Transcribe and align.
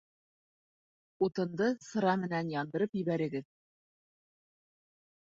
Утынды 1.25 1.67
сыра 1.87 2.13
менән 2.21 2.49
яндырып 2.53 2.95
ебәрегеҙ 3.01 3.45